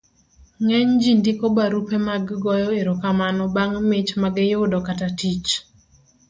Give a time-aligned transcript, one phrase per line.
[0.63, 5.47] ng'eny ji ndiko barupe mag goyo erokamano bang' mich ma giyudo kata tich